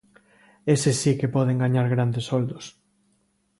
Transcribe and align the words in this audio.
Eses 0.73 0.95
si 1.01 1.11
que 1.19 1.33
poden 1.35 1.57
gañar 1.63 1.87
grandes 1.93 2.27
soldos. 2.31 2.65